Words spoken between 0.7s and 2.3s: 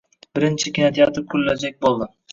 kinoteatr qurilajak bo‘ldi.